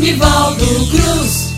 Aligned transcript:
Nivaldo 0.00 0.64
Cruz. 0.88 1.49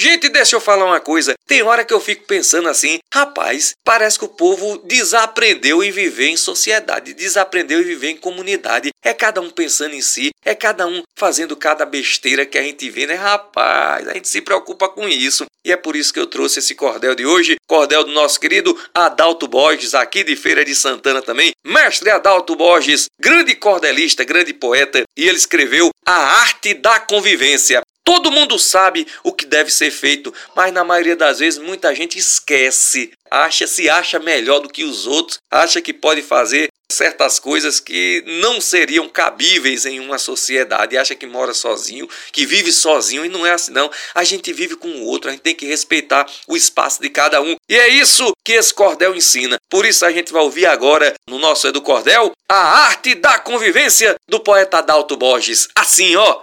Gente, 0.00 0.28
deixa 0.28 0.54
eu 0.54 0.60
falar 0.60 0.84
uma 0.84 1.00
coisa. 1.00 1.34
Tem 1.44 1.60
hora 1.60 1.84
que 1.84 1.92
eu 1.92 1.98
fico 1.98 2.24
pensando 2.24 2.68
assim, 2.68 3.00
rapaz, 3.12 3.74
parece 3.82 4.16
que 4.16 4.24
o 4.24 4.28
povo 4.28 4.80
desaprendeu 4.84 5.82
em 5.82 5.90
viver 5.90 6.28
em 6.28 6.36
sociedade, 6.36 7.14
desaprendeu 7.14 7.80
em 7.80 7.84
viver 7.84 8.10
em 8.10 8.16
comunidade. 8.16 8.90
É 9.02 9.12
cada 9.12 9.40
um 9.40 9.50
pensando 9.50 9.94
em 9.94 10.00
si, 10.00 10.30
é 10.44 10.54
cada 10.54 10.86
um 10.86 11.02
fazendo 11.18 11.56
cada 11.56 11.84
besteira 11.84 12.46
que 12.46 12.56
a 12.56 12.62
gente 12.62 12.88
vê, 12.88 13.08
né, 13.08 13.14
rapaz? 13.14 14.06
A 14.06 14.14
gente 14.14 14.28
se 14.28 14.40
preocupa 14.40 14.88
com 14.88 15.08
isso. 15.08 15.46
E 15.64 15.72
é 15.72 15.76
por 15.76 15.96
isso 15.96 16.12
que 16.12 16.20
eu 16.20 16.28
trouxe 16.28 16.60
esse 16.60 16.76
cordel 16.76 17.16
de 17.16 17.26
hoje, 17.26 17.56
cordel 17.66 18.04
do 18.04 18.12
nosso 18.12 18.38
querido 18.38 18.78
Adalto 18.94 19.48
Borges, 19.48 19.94
aqui 19.94 20.22
de 20.22 20.36
Feira 20.36 20.64
de 20.64 20.76
Santana 20.76 21.20
também. 21.20 21.50
Mestre 21.64 22.08
Adalto 22.08 22.54
Borges, 22.54 23.06
grande 23.18 23.56
cordelista, 23.56 24.22
grande 24.22 24.54
poeta, 24.54 25.02
e 25.16 25.28
ele 25.28 25.38
escreveu 25.38 25.90
A 26.06 26.40
Arte 26.40 26.72
da 26.72 27.00
Convivência. 27.00 27.82
Todo 28.08 28.30
mundo 28.30 28.58
sabe 28.58 29.06
o 29.22 29.34
que 29.34 29.44
deve 29.44 29.70
ser 29.70 29.90
feito, 29.90 30.32
mas 30.56 30.72
na 30.72 30.82
maioria 30.82 31.14
das 31.14 31.40
vezes 31.40 31.60
muita 31.60 31.94
gente 31.94 32.18
esquece, 32.18 33.12
acha 33.30 33.66
se 33.66 33.90
acha 33.90 34.18
melhor 34.18 34.60
do 34.60 34.68
que 34.70 34.82
os 34.82 35.06
outros, 35.06 35.38
acha 35.50 35.78
que 35.82 35.92
pode 35.92 36.22
fazer 36.22 36.70
certas 36.90 37.38
coisas 37.38 37.78
que 37.78 38.24
não 38.40 38.62
seriam 38.62 39.08
cabíveis 39.10 39.84
em 39.84 40.00
uma 40.00 40.16
sociedade, 40.16 40.96
acha 40.96 41.14
que 41.14 41.26
mora 41.26 41.52
sozinho, 41.52 42.08
que 42.32 42.46
vive 42.46 42.72
sozinho 42.72 43.26
e 43.26 43.28
não 43.28 43.44
é 43.44 43.52
assim 43.52 43.72
não. 43.72 43.90
A 44.14 44.24
gente 44.24 44.54
vive 44.54 44.74
com 44.74 44.88
o 44.88 45.04
outro, 45.04 45.28
a 45.28 45.32
gente 45.32 45.42
tem 45.42 45.54
que 45.54 45.66
respeitar 45.66 46.26
o 46.46 46.56
espaço 46.56 47.02
de 47.02 47.10
cada 47.10 47.42
um. 47.42 47.56
E 47.68 47.76
é 47.76 47.88
isso 47.88 48.32
que 48.42 48.54
esse 48.54 48.72
cordel 48.72 49.14
ensina. 49.14 49.58
Por 49.68 49.84
isso 49.84 50.06
a 50.06 50.10
gente 50.10 50.32
vai 50.32 50.42
ouvir 50.42 50.64
agora 50.64 51.12
no 51.28 51.38
nosso 51.38 51.68
Edu 51.68 51.82
Cordel 51.82 52.32
a 52.50 52.86
arte 52.86 53.14
da 53.14 53.38
convivência 53.38 54.16
do 54.26 54.40
poeta 54.40 54.78
Adalto 54.78 55.14
Borges. 55.14 55.68
Assim, 55.74 56.16
ó, 56.16 56.40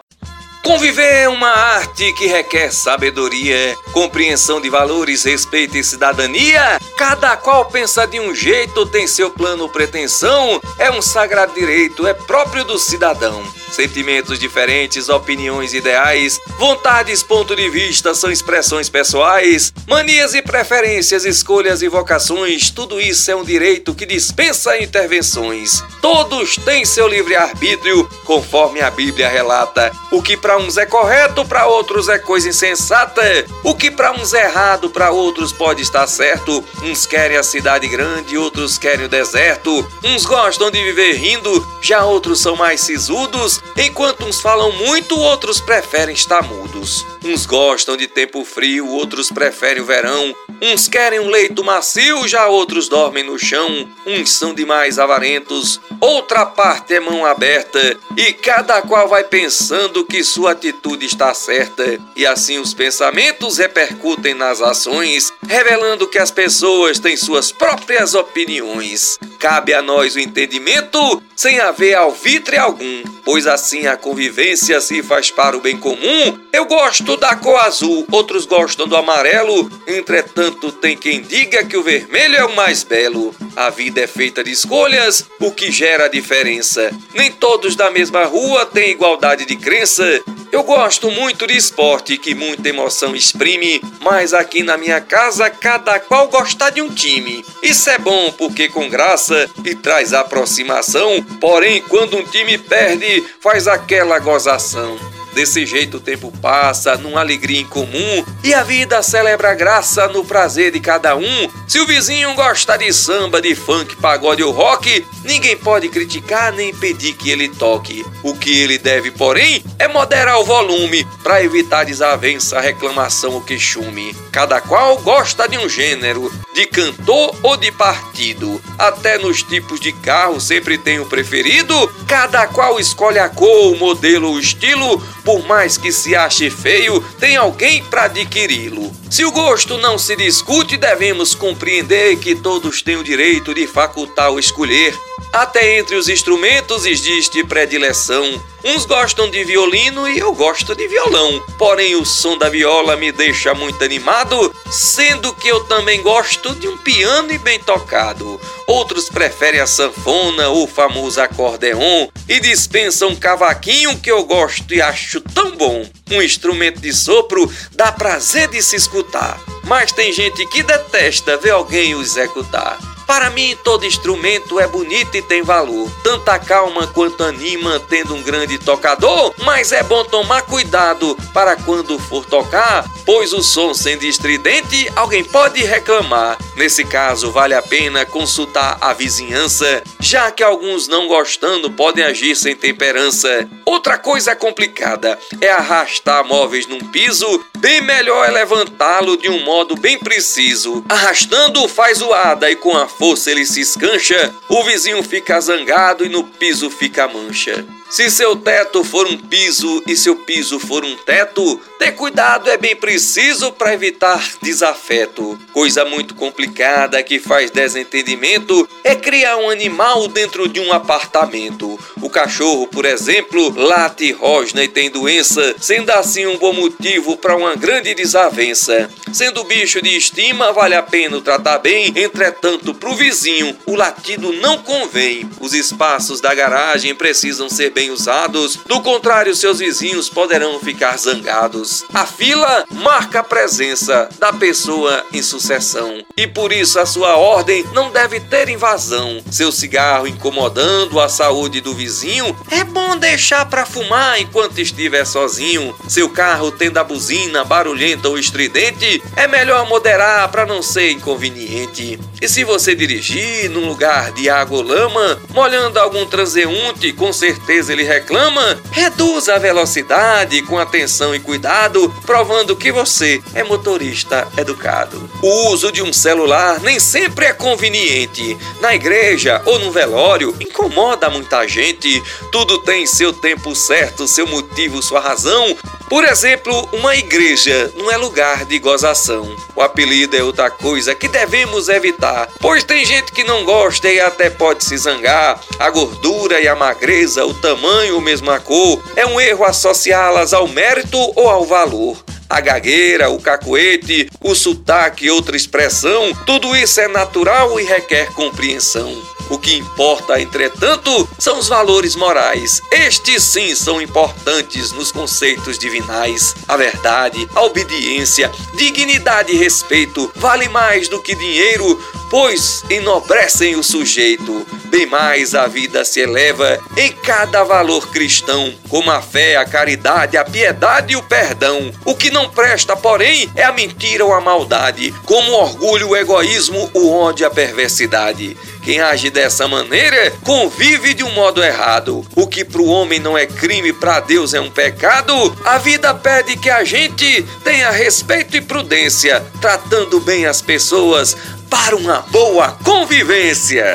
Conviver 0.66 1.22
é 1.22 1.30
uma 1.30 1.50
arte 1.50 2.12
que 2.14 2.26
requer 2.26 2.72
sabedoria, 2.72 3.78
compreensão 3.94 4.60
de 4.60 4.68
valores, 4.68 5.24
respeito 5.24 5.78
e 5.78 5.84
cidadania. 5.84 6.80
Cada 6.98 7.38
qual 7.38 7.66
pensa 7.66 8.08
de 8.08 8.20
um 8.20 8.34
jeito, 8.34 8.84
tem 8.88 9.06
seu 9.06 9.30
plano 9.30 9.70
pretensão. 9.70 10.60
É 10.80 10.90
um 10.90 11.04
sagrado 11.04 11.54
direito, 11.54 12.08
é 12.08 12.16
próprio 12.16 12.64
do 12.64 12.80
cidadão. 12.80 13.44
Sentimentos 13.76 14.40
diferentes, 14.40 15.10
opiniões 15.10 15.74
ideais, 15.74 16.40
vontades, 16.58 17.22
ponto 17.22 17.54
de 17.58 17.70
vista 17.70 18.16
são 18.16 18.32
expressões 18.32 18.88
pessoais, 18.88 19.74
manias 19.86 20.34
e 20.34 20.42
preferências, 20.42 21.26
escolhas 21.26 21.82
e 21.82 21.90
vocações, 21.90 22.70
tudo 22.70 23.02
isso 23.02 23.30
é 23.30 23.36
um 23.36 23.44
direito 23.44 23.94
que 23.94 24.06
dispensa 24.06 24.82
intervenções. 24.82 25.84
Todos 26.02 26.56
têm 26.56 26.86
seu 26.86 27.06
livre-arbítrio, 27.06 28.10
conforme 28.24 28.80
a 28.80 28.90
Bíblia 28.90 29.28
relata. 29.28 29.92
O 30.10 30.22
que 30.22 30.38
para 30.38 30.58
uns 30.58 30.78
é 30.78 30.86
correto, 30.86 31.44
para 31.44 31.68
outros 31.68 32.08
é 32.08 32.18
coisa 32.18 32.48
insensata. 32.48 33.22
O 33.62 33.76
que 33.76 33.92
para 33.92 34.14
uns 34.14 34.34
é 34.34 34.46
errado, 34.46 34.90
para 34.90 35.12
outros 35.12 35.52
pode 35.52 35.82
estar 35.82 36.08
certo. 36.08 36.64
Uns 36.82 37.06
querem 37.06 37.36
a 37.36 37.44
cidade 37.44 37.90
grande, 37.90 38.38
outros 38.38 38.78
querem 38.78 39.08
o 39.08 39.10
deserto. 39.10 39.86
Uns 40.02 40.26
gostam 40.26 40.72
de 40.72 40.82
viver 40.82 41.14
rindo, 41.18 41.68
já 41.82 42.06
outros 42.06 42.40
são 42.40 42.56
mais 42.56 42.80
sisudos. 42.80 43.60
Enquanto 43.78 44.26
uns 44.26 44.40
falam 44.40 44.72
muito, 44.72 45.20
outros 45.20 45.60
preferem 45.60 46.16
estar 46.16 46.42
mudos. 46.44 47.06
Uns 47.24 47.46
gostam 47.46 47.98
de 47.98 48.08
tempo 48.08 48.46
frio, 48.46 48.88
outros 48.88 49.30
preferem 49.30 49.82
o 49.82 49.86
verão. 49.86 50.36
Uns 50.62 50.88
querem 50.88 51.20
um 51.20 51.30
leito 51.30 51.64
macio, 51.64 52.28
já 52.28 52.48
outros 52.48 52.88
dormem 52.88 53.24
no 53.24 53.38
chão. 53.38 53.90
Uns 54.06 54.32
são 54.32 54.54
demais 54.54 54.98
avarentos, 54.98 55.82
outra 56.00 56.46
parte 56.46 56.94
é 56.94 57.00
mão 57.00 57.26
aberta. 57.26 57.98
E 58.16 58.32
cada 58.32 58.82
qual 58.82 59.08
vai 59.08 59.24
pensando 59.24 60.06
que 60.06 60.24
sua 60.24 60.52
atitude 60.52 61.06
está 61.06 61.34
certa. 61.34 62.00
E 62.16 62.26
assim 62.26 62.60
os 62.60 62.74
pensamentos 62.74 63.58
repercutem 63.58 64.34
nas 64.34 64.62
ações, 64.62 65.34
revelando 65.48 66.08
que 66.08 66.20
as 66.20 66.32
pessoas 66.32 67.00
têm 67.00 67.18
suas 67.18 67.52
próprias 67.52 68.14
opiniões. 68.14 69.20
Cabe 69.40 69.74
a 69.74 69.82
nós 69.82 70.16
o 70.16 70.20
entendimento 70.20 71.22
sem 71.36 71.60
haver 71.60 71.96
alvitre 71.96 72.58
algum, 72.58 73.04
pois 73.24 73.46
assim 73.46 73.88
a 73.88 73.98
convivência 73.98 74.80
se 74.80 75.04
faz 75.04 75.30
para 75.30 75.58
o 75.58 75.62
bem 75.62 75.78
comum. 75.78 76.40
Eu 76.54 76.66
gosto 76.66 77.18
da 77.18 77.36
cor 77.36 77.60
azul, 77.60 78.06
outros 78.12 78.46
gostam 78.46 78.88
do 78.88 78.96
amarelo, 78.96 79.70
entretanto 79.88 80.72
tem 80.72 80.96
quem 80.96 81.22
diga 81.22 81.66
que 81.66 81.76
o 81.76 81.84
vermelho 81.84 82.36
é 82.36 82.46
o 82.46 82.56
mais 82.56 82.84
belo. 82.84 83.36
A 83.56 83.70
vida 83.70 84.02
é 84.02 84.08
feita 84.08 84.44
de 84.44 84.52
escolhas, 84.52 85.26
o 85.40 85.52
que 85.52 85.72
gera 85.72 86.08
diferença. 86.08 86.92
Nem 87.14 87.32
todos 87.32 87.76
da 87.76 87.92
mesma 87.92 88.26
rua 88.26 88.66
têm 88.66 88.92
igualdade 88.92 89.46
de 89.46 89.56
crença. 89.56 90.22
Eu 90.52 90.64
gosto 90.64 91.12
muito 91.12 91.46
de 91.46 91.58
esporte 91.58 92.18
que 92.18 92.34
muita 92.34 92.70
emoção 92.70 93.14
exprime, 93.14 93.82
mas 94.00 94.34
aqui 94.34 94.64
na 94.64 94.78
minha 94.78 95.02
casa 95.02 95.50
cada 95.50 96.00
qual 96.00 96.30
gosta 96.30 96.70
de 96.70 96.82
um 96.82 96.90
time. 96.94 97.44
Isso 97.62 97.90
é 97.90 97.98
bom 97.98 98.32
porque 98.38 98.70
com 98.70 98.88
graça 98.88 99.50
e 99.66 99.76
traz 99.76 100.14
aproximação, 100.14 101.25
porém 101.40 101.82
quando 101.84 102.18
um 102.18 102.24
time 102.24 102.58
perde, 102.58 103.24
faz 103.40 103.68
aquela 103.68 104.20
gozação. 104.20 105.15
Desse 105.36 105.66
jeito 105.66 105.98
o 105.98 106.00
tempo 106.00 106.32
passa, 106.42 106.96
numa 106.96 107.20
alegria 107.20 107.60
em 107.60 107.66
comum, 107.66 108.26
e 108.42 108.54
a 108.54 108.64
vida 108.64 109.04
celebra 109.04 109.52
a 109.52 109.54
graça 109.54 110.08
no 110.08 110.24
prazer 110.24 110.72
de 110.72 110.80
cada 110.80 111.14
um. 111.18 111.50
Se 111.68 111.78
o 111.78 111.86
vizinho 111.86 112.34
gosta 112.36 112.78
de 112.78 112.94
samba, 112.94 113.42
de 113.42 113.54
funk, 113.54 113.98
pagode 113.98 114.42
ou 114.42 114.54
rock, 114.54 115.06
ninguém 115.26 115.58
pode 115.58 115.90
criticar 115.90 116.54
nem 116.54 116.74
pedir 116.74 117.16
que 117.16 117.30
ele 117.30 117.50
toque. 117.50 118.06
O 118.24 118.34
que 118.34 118.58
ele 118.58 118.78
deve, 118.78 119.12
porém, 119.12 119.62
é 119.78 119.90
moderar 119.90 120.40
o 120.40 120.46
volume 120.46 121.06
para 121.22 121.44
evitar 121.44 121.84
desavença, 121.84 122.62
reclamação 122.62 123.34
ou 123.34 123.42
queixume. 123.42 124.16
Cada 124.32 124.62
qual 124.62 124.98
gosta 125.00 125.50
de 125.50 125.58
um 125.58 125.68
gênero, 125.68 126.32
de 126.54 126.66
cantor 126.66 127.36
ou 127.44 127.58
de 127.58 127.74
partido. 127.74 128.62
Até 128.80 129.18
nos 129.18 129.44
tipos 129.44 129.82
de 129.82 129.92
carro 129.92 130.40
sempre 130.40 130.78
tem 130.78 130.98
o 131.00 131.06
preferido. 131.06 131.76
Cada 132.08 132.48
qual 132.48 132.80
escolhe 132.80 133.20
a 133.20 133.28
cor, 133.28 133.74
o 133.74 133.78
modelo, 133.78 134.32
o 134.32 134.40
estilo 134.40 135.02
por 135.26 135.44
mais 135.48 135.76
que 135.76 135.92
se 135.92 136.16
ache 136.16 136.52
feio, 136.52 137.02
tem 137.20 137.36
alguém 137.36 137.84
para 137.84 138.04
adquiri-lo. 138.04 138.96
Se 139.10 139.26
o 139.26 139.32
gosto 139.32 139.76
não 139.80 139.98
se 139.98 140.16
discute, 140.16 140.78
devemos 140.78 141.34
compreender 141.34 142.18
que 142.18 142.36
todos 142.36 142.84
têm 142.84 142.96
o 142.96 143.04
direito 143.04 143.54
de 143.54 143.66
facultar 143.66 144.32
o 144.32 144.40
escolher. 144.40 144.96
Até 145.34 145.80
entre 145.80 145.96
os 145.96 146.08
instrumentos 146.08 146.86
existe 146.86 147.44
predileção. 147.44 148.40
Uns 148.68 148.84
gostam 148.84 149.30
de 149.30 149.44
violino 149.44 150.10
e 150.10 150.18
eu 150.18 150.34
gosto 150.34 150.74
de 150.74 150.88
violão. 150.88 151.40
Porém, 151.56 151.96
o 151.96 152.04
som 152.04 152.36
da 152.36 152.50
viola 152.50 152.98
me 152.98 153.12
deixa 153.12 153.54
muito 153.54 153.84
animado, 153.84 154.52
sendo 154.72 155.32
que 155.36 155.48
eu 155.48 155.64
também 155.66 156.02
gosto 156.02 156.56
de 156.56 156.68
um 156.68 156.76
piano 156.76 157.32
e 157.32 157.38
bem 157.38 157.60
tocado. 157.60 158.42
Outros 158.66 159.08
preferem 159.08 159.60
a 159.60 159.68
sanfona 159.68 160.50
ou 160.50 160.64
o 160.64 160.68
famoso 160.68 161.22
acordeon 161.22 162.08
e 162.28 162.40
dispensam 162.40 163.10
um 163.10 163.16
cavaquinho 163.16 164.00
que 164.00 164.10
eu 164.10 164.24
gosto 164.24 164.74
e 164.74 164.82
acho 164.82 165.22
tão 165.22 165.56
bom. 165.56 165.88
Um 166.10 166.20
instrumento 166.20 166.82
de 166.82 166.92
sopro 166.92 167.48
dá 167.72 167.92
prazer 167.92 168.48
de 168.48 168.64
se 168.64 168.76
escutar, 168.76 169.40
mas 169.66 169.92
tem 169.92 170.12
gente 170.12 170.44
que 170.48 170.64
detesta 170.64 171.38
ver 171.38 171.52
alguém 171.52 171.94
o 171.94 172.02
executar. 172.02 172.95
Para 173.06 173.30
mim, 173.30 173.56
todo 173.64 173.86
instrumento 173.86 174.60
é 174.60 174.68
bonito 174.68 175.16
e 175.16 175.22
tem 175.22 175.42
valor. 175.42 175.90
Tanta 176.04 176.40
calma 176.40 176.88
quanto 176.88 177.24
anima 177.24 177.80
tendo 177.80 178.16
um 178.16 178.22
grande 178.22 178.58
tocador, 178.58 179.34
mas 179.44 179.72
é 179.72 179.84
bom 179.84 180.04
tomar 180.04 180.42
cuidado 180.44 181.18
para 181.34 181.56
quando 181.56 182.00
for 182.00 182.26
tocar, 182.26 182.86
pois 183.06 183.34
o 183.34 183.44
som 183.44 183.74
sendo 183.74 184.04
estridente, 184.04 184.92
alguém 184.96 185.24
pode 185.24 185.64
reclamar. 185.64 186.38
Nesse 186.56 186.84
caso, 186.86 187.32
vale 187.32 187.54
a 187.54 187.62
pena 187.62 188.06
consultar 188.06 188.78
a 188.82 188.94
vizinhança, 188.94 189.84
já 190.00 190.32
que 190.32 190.44
alguns 190.44 190.88
não 190.88 191.08
gostando 191.08 191.70
podem 191.70 192.04
agir 192.04 192.36
sem 192.36 192.56
temperança. 192.56 193.48
Outra 193.66 193.98
coisa 193.98 194.36
complicada 194.36 195.20
é 195.42 195.52
arrastar 195.52 196.26
móveis 196.26 196.66
num 196.66 196.80
piso, 196.80 197.44
bem 197.58 197.82
melhor 197.82 198.28
é 198.28 198.32
levantá-lo 198.32 199.18
de 199.18 199.30
um 199.30 199.44
modo 199.44 199.76
bem 199.76 200.00
preciso. 200.00 200.84
Arrastando 200.88 201.68
faz 201.68 201.98
zoada 201.98 202.50
e 202.50 202.56
com 202.56 202.76
a 202.76 202.88
força 202.98 203.32
ele 203.32 203.46
se 203.46 203.62
escancha, 203.62 204.34
o 204.50 204.64
vizinho 204.64 205.02
fica 205.04 205.40
zangado 205.40 206.06
e 206.06 206.10
no 206.10 206.24
piso 206.24 206.70
fica 206.70 207.08
mancha. 207.08 207.66
Se 207.90 208.10
seu 208.10 208.36
teto 208.36 208.84
for 208.84 209.08
um 209.08 209.18
piso 209.18 209.82
e 209.88 209.96
seu 209.96 210.16
piso 210.16 210.60
for 210.60 210.84
um 210.84 210.96
teto, 210.98 211.62
ter 211.78 211.92
cuidado 211.92 212.50
é 212.50 212.58
bem 212.58 212.76
preciso 212.76 213.52
para 213.52 213.74
evitar 213.74 214.22
desafeto. 214.42 215.40
Coisa 215.54 215.86
muito 215.86 216.16
complicada 216.16 217.02
que 217.04 217.20
faz 217.20 217.52
desentendimento 217.52 218.68
é 218.84 218.96
criar 218.96 219.38
um 219.38 219.50
animal 219.50 220.08
dentro 220.08 220.50
de 220.50 220.60
um 220.60 220.74
apartamento. 220.74 221.80
O 222.02 222.10
cachorro, 222.10 222.68
por 222.68 222.86
exemplo, 222.86 223.54
late, 223.56 224.12
rosna 224.12 224.64
e 224.64 224.68
tem 224.68 224.90
doença, 224.90 225.56
sendo 225.60 225.92
assim 225.92 226.26
um 226.26 226.38
bom 226.38 226.54
motivo 226.54 227.16
para 227.18 227.36
uma 227.36 227.56
grande 227.56 227.94
desavença. 227.94 228.90
Sendo 229.14 229.44
bicho 229.44 229.82
de 229.82 229.96
estima, 229.96 230.52
vale 230.52 230.76
a 230.76 230.84
pena 230.84 231.22
tratar 231.22 231.60
bem, 231.60 231.94
entretanto, 231.96 232.74
Pro 232.74 232.96
vizinho, 232.96 233.56
o 233.66 233.76
latido 233.76 234.34
não 234.34 234.58
convém. 234.58 235.30
Os 235.40 235.54
espaços 235.54 236.20
da 236.20 236.34
garagem 236.34 236.94
precisam 236.94 237.50
ser 237.50 237.72
bem 237.76 237.92
usados, 237.92 238.58
do 238.66 238.80
contrário, 238.80 239.36
seus 239.36 239.60
vizinhos 239.60 240.08
poderão 240.08 240.62
ficar 240.62 240.98
zangados. 240.98 241.84
A 241.94 242.06
fila 242.06 242.64
marca 242.72 243.20
a 243.20 243.24
presença 243.24 244.08
da 244.18 244.32
pessoa 244.32 245.06
em 245.12 245.22
sucessão 245.22 246.02
e 246.16 246.26
por 246.26 246.54
isso 246.54 246.80
a 246.80 246.86
sua 246.86 247.18
ordem 247.18 247.66
não 247.74 247.92
deve 247.92 248.22
ter 248.22 248.48
invasão. 248.48 249.22
Seu 249.30 249.52
cigarro 249.52 250.08
incomodando 250.08 251.02
a 251.02 251.10
saúde 251.10 251.60
do 251.60 251.74
vizinho, 251.74 252.34
é 252.50 252.64
bom 252.64 252.96
deixar 252.96 253.46
para 253.46 253.66
fumar 253.66 254.22
enquanto 254.22 254.60
estiver 254.60 255.04
sozinho. 255.04 255.76
Seu 255.90 256.10
carro 256.10 256.52
tendo 256.52 256.78
a 256.78 256.84
buzina 256.84 257.44
barulhenta 257.44 258.08
ou 258.08 258.18
estridente, 258.18 259.04
é 259.18 259.28
melhor 259.28 259.68
moderar 259.68 260.32
para 260.32 260.46
não 260.46 260.62
ser 260.62 260.92
inconveniente. 260.92 262.00
E 262.22 262.30
se 262.30 262.46
você 262.46 262.74
dirigir 262.74 263.50
num 263.50 263.68
lugar 263.68 264.14
de 264.14 264.30
água 264.30 264.60
ou 264.60 264.64
lama, 264.64 265.20
molhando 265.32 265.78
algum 265.78 266.06
transeunte, 266.06 266.94
com 266.94 267.12
certeza 267.12 267.65
ele 267.70 267.84
reclama, 267.84 268.60
reduza 268.72 269.36
a 269.36 269.40
velocidade 269.40 270.42
com 270.44 270.58
atenção 270.58 271.16
e 271.16 271.20
cuidado, 271.20 271.94
provando 272.06 272.56
que 272.56 272.72
você 272.72 273.22
é 273.34 273.44
motorista 273.44 274.28
educado. 274.38 275.10
O 275.22 275.50
uso 275.50 275.72
de 275.72 275.82
um 275.82 275.94
celular 275.94 276.60
nem 276.62 276.80
sempre 276.80 277.26
é 277.26 277.34
conveniente. 277.34 278.38
Na 278.62 278.76
igreja 278.76 279.42
ou 279.46 279.60
no 279.60 279.72
velório, 279.72 280.36
incomoda 280.40 281.10
muita 281.10 281.48
gente. 281.48 282.02
Tudo 282.32 282.60
tem 282.60 282.86
seu 282.86 283.14
tempo 283.14 283.56
certo, 283.56 284.08
seu 284.08 284.28
motivo, 284.28 284.82
sua 284.82 285.00
razão. 285.00 285.58
Por 285.90 286.04
exemplo, 286.04 286.68
uma 286.74 286.96
igreja 286.96 287.72
não 287.78 287.92
é 287.92 287.98
lugar 287.98 288.46
de 288.46 288.58
gozação. 288.60 289.36
O 289.56 289.62
apelido 289.62 290.16
é 290.16 290.24
outra 290.24 290.50
coisa 290.50 290.96
que 290.96 291.08
devemos 291.08 291.70
evitar, 291.70 292.28
pois 292.40 292.64
tem 292.64 292.84
gente 292.86 293.12
que 293.12 293.24
não 293.24 293.46
gosta 293.46 293.90
e 293.90 294.00
até 294.00 294.30
pode 294.30 294.66
se 294.66 294.78
zangar. 294.78 295.40
A 295.60 295.70
gordura 295.70 296.42
e 296.42 296.48
a 296.48 296.56
magreza, 296.56 297.26
o 297.26 297.34
tamanho 297.34 298.02
mesmo 298.02 298.32
a 298.32 298.40
cor, 298.40 298.82
é 298.96 299.06
um 299.06 299.22
erro 299.22 299.46
associá-las 299.46 300.34
ao 300.34 300.48
mérito 300.48 300.98
ou 301.16 301.30
ao 301.30 301.46
valor 301.46 302.04
a 302.28 302.42
gagueira, 302.42 303.10
o 303.10 303.22
cacuete, 303.22 304.10
o 304.20 304.34
sotaque, 304.34 305.10
outra 305.10 305.38
expressão, 305.38 306.12
tudo 306.26 306.56
isso 306.56 306.82
é 306.82 306.88
natural 306.88 307.60
e 307.60 307.64
requer 307.64 308.12
compreensão. 308.14 309.15
O 309.30 309.40
que 309.40 309.56
importa, 309.56 310.22
entretanto, 310.22 311.10
são 311.18 311.40
os 311.40 311.48
valores 311.48 311.96
morais. 311.96 312.62
Estes 312.72 313.24
sim 313.24 313.56
são 313.56 313.82
importantes 313.82 314.72
nos 314.72 314.92
conceitos 314.92 315.58
divinais. 315.58 316.36
A 316.48 316.56
verdade, 316.56 317.28
a 317.34 317.42
obediência, 317.42 318.32
dignidade 318.56 319.32
e 319.32 319.38
respeito 319.38 320.12
vale 320.16 320.48
mais 320.50 320.88
do 320.88 321.02
que 321.02 321.16
dinheiro, 321.16 321.82
pois 322.10 322.64
enobrecem 322.70 323.56
o 323.56 323.64
sujeito. 323.64 324.46
Bem 324.66 324.86
mais 324.86 325.34
a 325.34 325.48
vida 325.48 325.86
se 325.86 326.02
eleva 326.02 326.60
em 326.76 326.92
cada 326.92 327.44
valor 327.44 327.90
cristão, 327.92 328.54
como 328.70 328.92
a 328.92 329.02
fé, 329.02 329.38
a 329.38 329.46
caridade, 329.46 330.18
a 330.18 330.26
piedade 330.26 330.94
e 330.94 330.96
o 330.96 331.04
perdão. 331.04 331.72
O 331.86 331.96
que 331.96 332.12
não 332.12 332.30
presta, 332.30 332.76
porém, 332.76 333.30
é 333.36 333.44
a 333.44 333.54
mentira 333.54 334.04
ou 334.04 334.14
a 334.14 334.20
maldade, 334.20 334.94
como 335.06 335.32
o 335.32 335.42
orgulho, 335.42 335.90
o 335.90 335.96
egoísmo, 335.96 336.70
o 336.74 336.92
ódio, 336.92 337.26
a 337.26 337.30
perversidade. 337.30 338.36
Quem 338.66 338.82
age 338.82 339.12
dessa 339.12 339.48
maneira 339.48 340.12
convive 340.24 340.96
de 340.96 341.04
um 341.04 341.12
modo 341.12 341.44
errado. 341.44 342.04
O 342.16 342.26
que 342.26 342.44
para 342.44 342.62
o 342.62 342.68
homem 342.68 343.00
não 343.00 343.16
é 343.16 343.28
crime, 343.28 343.72
para 343.72 344.00
Deus 344.00 344.34
é 344.34 344.42
um 344.42 344.50
pecado. 344.50 345.14
A 345.46 345.60
vida 345.60 345.94
pede 345.94 346.36
que 346.36 346.50
a 346.50 346.64
gente 346.64 347.24
tenha 347.44 347.70
respeito 347.70 348.36
e 348.36 348.42
prudência, 348.42 349.24
tratando 349.40 350.00
bem 350.00 350.26
as 350.26 350.42
pessoas 350.42 351.16
para 351.56 351.74
uma 351.74 352.02
boa 352.02 352.52
convivência. 352.66 353.66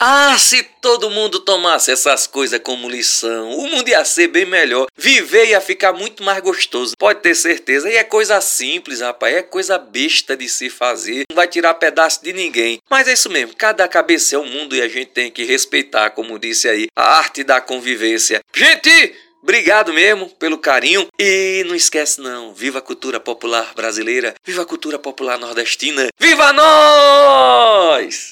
Ah, 0.00 0.36
se 0.36 0.64
todo 0.80 1.08
mundo 1.08 1.38
tomasse 1.38 1.92
essas 1.92 2.26
coisas 2.26 2.58
como 2.58 2.88
lição, 2.88 3.52
o 3.52 3.68
mundo 3.68 3.88
ia 3.88 4.04
ser 4.04 4.26
bem 4.26 4.44
melhor. 4.44 4.88
Viver 4.96 5.50
ia 5.50 5.60
ficar 5.60 5.92
muito 5.92 6.24
mais 6.24 6.42
gostoso, 6.42 6.96
pode 6.98 7.20
ter 7.20 7.36
certeza. 7.36 7.88
E 7.88 7.96
é 7.96 8.02
coisa 8.02 8.40
simples, 8.40 9.00
rapaz, 9.00 9.36
é 9.36 9.42
coisa 9.42 9.78
besta 9.78 10.36
de 10.36 10.48
se 10.48 10.68
fazer. 10.68 11.22
Não 11.30 11.36
vai 11.36 11.46
tirar 11.46 11.74
pedaço 11.74 12.20
de 12.20 12.32
ninguém. 12.32 12.80
Mas 12.90 13.06
é 13.06 13.12
isso 13.12 13.30
mesmo, 13.30 13.54
cada 13.54 13.86
cabeça 13.86 14.34
é 14.34 14.38
um 14.38 14.46
mundo 14.46 14.74
e 14.74 14.82
a 14.82 14.88
gente 14.88 15.12
tem 15.12 15.30
que 15.30 15.44
respeitar, 15.44 16.10
como 16.10 16.36
disse 16.36 16.68
aí, 16.68 16.88
a 16.96 17.18
arte 17.18 17.44
da 17.44 17.60
convivência. 17.60 18.40
Gente! 18.52 19.29
Obrigado 19.42 19.92
mesmo 19.92 20.28
pelo 20.28 20.58
carinho 20.58 21.08
e 21.18 21.64
não 21.66 21.74
esquece 21.74 22.20
não, 22.20 22.52
viva 22.52 22.78
a 22.78 22.82
cultura 22.82 23.18
popular 23.18 23.72
brasileira, 23.74 24.34
viva 24.44 24.62
a 24.62 24.66
cultura 24.66 24.98
popular 24.98 25.38
nordestina, 25.38 26.08
viva 26.18 26.52
nós! 26.52 28.28